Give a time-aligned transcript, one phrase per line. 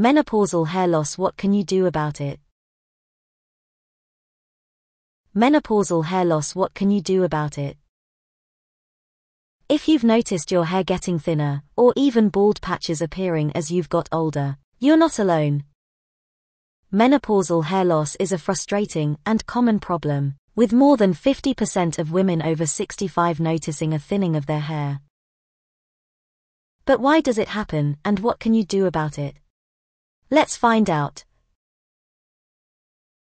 [0.00, 2.40] Menopausal hair loss What can you do about it?
[5.36, 7.76] Menopausal hair loss What can you do about it?
[9.68, 14.08] If you've noticed your hair getting thinner, or even bald patches appearing as you've got
[14.10, 15.64] older, you're not alone.
[16.90, 22.40] Menopausal hair loss is a frustrating and common problem, with more than 50% of women
[22.40, 25.00] over 65 noticing a thinning of their hair.
[26.86, 29.36] But why does it happen and what can you do about it?
[30.32, 31.24] Let's find out.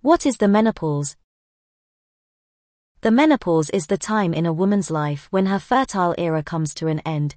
[0.00, 1.16] What is the menopause?
[3.02, 6.88] The menopause is the time in a woman's life when her fertile era comes to
[6.88, 7.36] an end.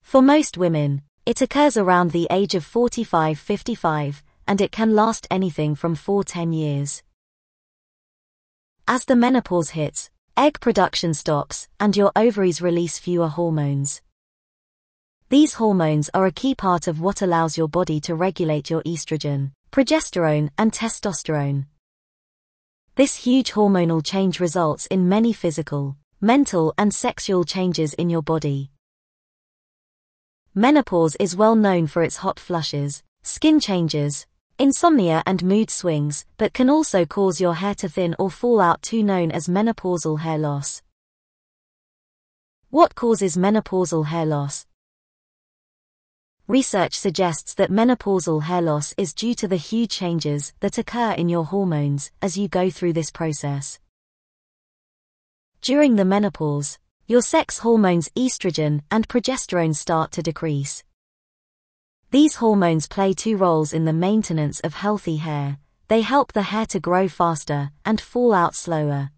[0.00, 5.74] For most women, it occurs around the age of 45-55, and it can last anything
[5.74, 7.02] from 4-10 years.
[8.88, 14.00] As the menopause hits, egg production stops, and your ovaries release fewer hormones.
[15.30, 19.52] These hormones are a key part of what allows your body to regulate your estrogen,
[19.70, 21.66] progesterone, and testosterone.
[22.96, 28.72] This huge hormonal change results in many physical, mental, and sexual changes in your body.
[30.52, 34.26] Menopause is well known for its hot flushes, skin changes,
[34.58, 38.82] insomnia, and mood swings, but can also cause your hair to thin or fall out
[38.82, 40.82] too known as menopausal hair loss.
[42.70, 44.66] What causes menopausal hair loss?
[46.50, 51.28] Research suggests that menopausal hair loss is due to the huge changes that occur in
[51.28, 53.78] your hormones as you go through this process.
[55.60, 60.82] During the menopause, your sex hormones estrogen and progesterone start to decrease.
[62.10, 65.58] These hormones play two roles in the maintenance of healthy hair.
[65.86, 69.10] They help the hair to grow faster and fall out slower.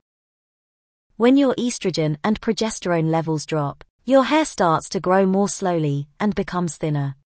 [1.17, 6.35] When your estrogen and progesterone levels drop, your hair starts to grow more slowly and
[6.35, 7.17] becomes thinner.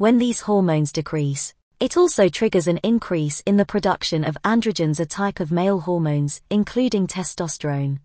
[0.00, 5.04] When these hormones decrease, it also triggers an increase in the production of androgens, a
[5.04, 7.98] type of male hormones, including testosterone.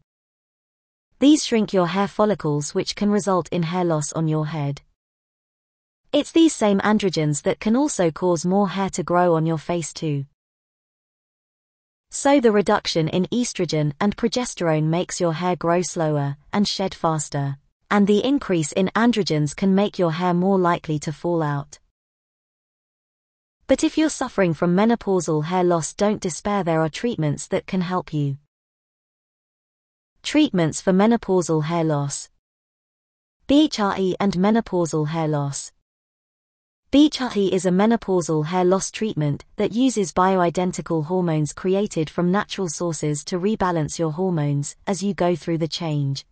[1.19, 4.81] These shrink your hair follicles, which can result in hair loss on your head.
[6.11, 9.93] It's these same androgens that can also cause more hair to grow on your face,
[9.93, 10.25] too.
[12.09, 17.55] So, the reduction in estrogen and progesterone makes your hair grow slower and shed faster,
[17.89, 21.79] and the increase in androgens can make your hair more likely to fall out.
[23.67, 27.81] But if you're suffering from menopausal hair loss, don't despair, there are treatments that can
[27.81, 28.37] help you.
[30.21, 32.29] Treatments for menopausal hair loss.
[33.47, 35.71] BHRT and menopausal hair loss.
[36.91, 43.25] BHRT is a menopausal hair loss treatment that uses bioidentical hormones created from natural sources
[43.25, 46.23] to rebalance your hormones as you go through the change.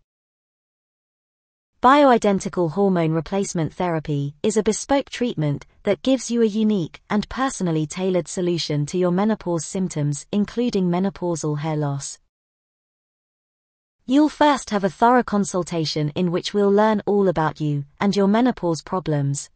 [1.84, 7.86] Bioidentical hormone replacement therapy is a bespoke treatment that gives you a unique and personally
[7.86, 12.18] tailored solution to your menopause symptoms, including menopausal hair loss.
[14.06, 18.28] You'll first have a thorough consultation in which we'll learn all about you and your
[18.28, 19.50] menopause problems.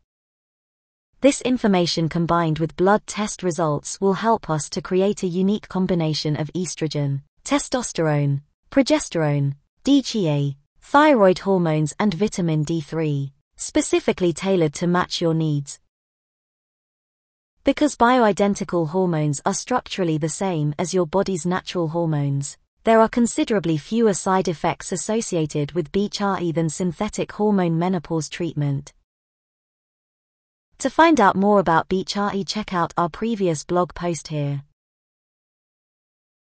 [1.22, 6.36] This information combined with blood test results will help us to create a unique combination
[6.36, 10.56] of estrogen, testosterone, progesterone, DHEA,
[10.90, 15.80] thyroid hormones and vitamin D3, specifically tailored to match your needs.
[17.62, 23.76] Because bioidentical hormones are structurally the same as your body's natural hormones, there are considerably
[23.76, 28.94] fewer side effects associated with BHRT than synthetic hormone menopause treatment.
[30.78, 34.62] To find out more about BHRT check out our previous blog post here.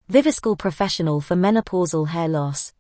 [0.09, 2.76] Viviscal Professional for Menopausal Hair Loss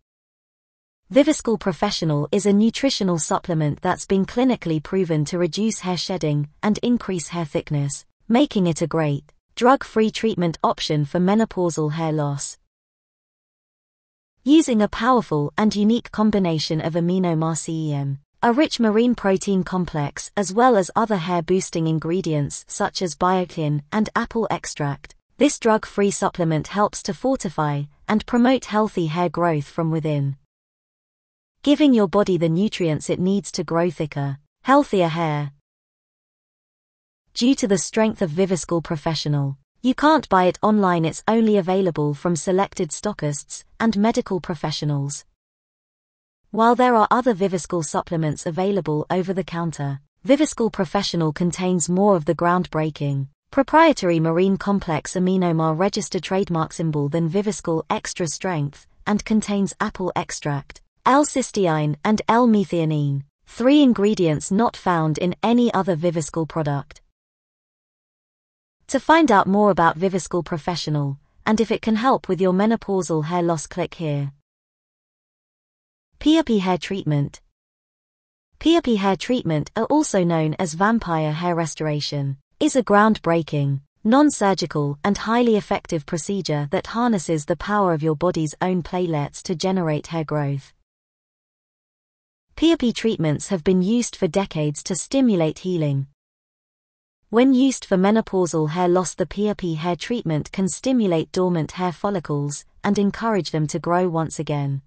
[1.12, 6.78] Viviscal Professional is a nutritional supplement that's been clinically proven to reduce hair shedding and
[6.78, 12.58] increase hair thickness, making it a great, drug-free treatment option for menopausal hair loss.
[14.42, 20.76] Using a powerful and unique combination of amino-marcem, a rich marine protein complex as well
[20.76, 27.14] as other hair-boosting ingredients such as biotin and apple extract, this drug-free supplement helps to
[27.14, 30.36] fortify and promote healthy hair growth from within
[31.66, 35.50] giving your body the nutrients it needs to grow thicker, healthier hair.
[37.34, 42.14] Due to the strength of Viviscal Professional, you can't buy it online, it's only available
[42.14, 45.24] from selected stockists and medical professionals.
[46.52, 52.26] While there are other Viviscal supplements available over the counter, Viviscal Professional contains more of
[52.26, 59.74] the groundbreaking, proprietary marine complex aminomar registered trademark symbol than Viviscal Extra Strength and contains
[59.80, 67.00] apple extract, L-cysteine and L-methionine, Three ingredients not found in any other Viviscal product.
[68.88, 73.24] To find out more about Viviscal Professional, and if it can help with your menopausal
[73.24, 74.32] hair loss click here.
[76.20, 77.40] PRP Hair Treatment
[78.60, 85.18] PRP hair treatment, are also known as vampire hair restoration, is a groundbreaking, non-surgical and
[85.18, 90.24] highly effective procedure that harnesses the power of your body's own platelets to generate hair
[90.24, 90.72] growth.
[92.56, 96.06] PRP treatments have been used for decades to stimulate healing.
[97.30, 102.64] When used for menopausal hair loss the PRP hair treatment can stimulate dormant hair follicles
[102.82, 104.82] and encourage them to grow once again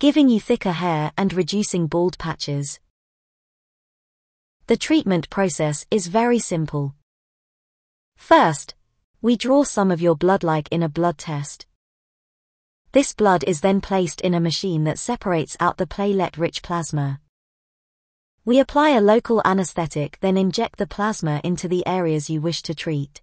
[0.00, 2.78] giving you thicker hair and reducing bald patches.
[4.68, 6.94] The treatment process is very simple.
[8.16, 8.76] First,
[9.20, 11.66] we draw some of your blood like in a blood test.
[12.92, 17.20] This blood is then placed in a machine that separates out the platelet-rich plasma.
[18.44, 22.74] We apply a local anesthetic then inject the plasma into the areas you wish to
[22.74, 23.22] treat.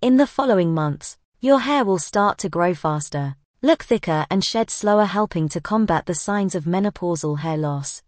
[0.00, 4.70] In the following months, your hair will start to grow faster look thicker and shed
[4.70, 8.02] slower helping to combat the signs of menopausal hair loss.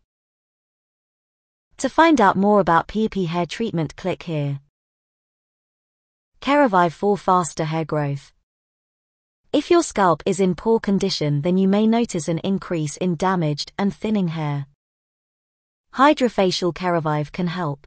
[1.79, 4.61] To find out more about PP hair treatment click here.
[6.41, 8.33] Keravive for faster hair growth.
[9.53, 13.73] If your scalp is in poor condition then you may notice an increase in damaged
[13.77, 14.67] and thinning hair.
[15.95, 17.85] HydraFacial Keravive can help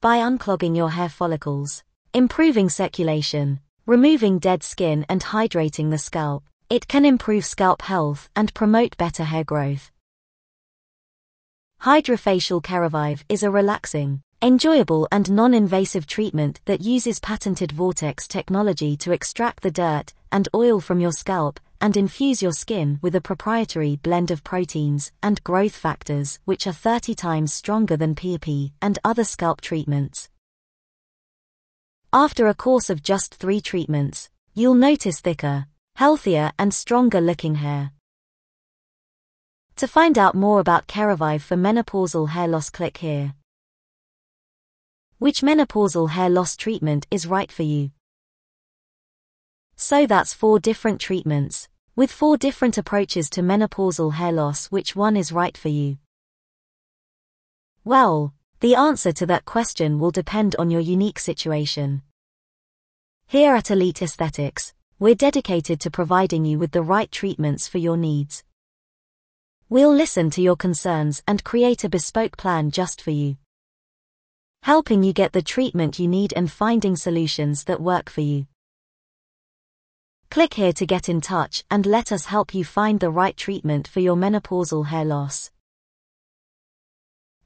[0.00, 1.82] by unclogging your hair follicles,
[2.14, 6.44] improving circulation, removing dead skin and hydrating the scalp.
[6.70, 9.90] It can improve scalp health and promote better hair growth.
[11.82, 19.10] HydraFacial Keravive is a relaxing, enjoyable and non-invasive treatment that uses patented vortex technology to
[19.10, 23.96] extract the dirt and oil from your scalp and infuse your skin with a proprietary
[23.96, 29.24] blend of proteins and growth factors which are 30 times stronger than PRP and other
[29.24, 30.28] scalp treatments.
[32.12, 37.92] After a course of just three treatments, you'll notice thicker, healthier and stronger looking hair.
[39.76, 43.34] To find out more about Keravive for menopausal hair loss click here.
[45.18, 47.90] Which menopausal hair loss treatment is right for you?
[49.76, 55.16] So that's four different treatments, with four different approaches to menopausal hair loss which one
[55.16, 55.98] is right for you?
[57.84, 62.02] Well, the answer to that question will depend on your unique situation.
[63.26, 67.98] Here at Elite Aesthetics, we're dedicated to providing you with the right treatments for your
[67.98, 68.44] needs.
[69.68, 73.36] We'll listen to your concerns and create a bespoke plan just for you.
[74.62, 78.46] Helping you get the treatment you need and finding solutions that work for you.
[80.36, 83.88] Click here to get in touch and let us help you find the right treatment
[83.88, 85.50] for your menopausal hair loss.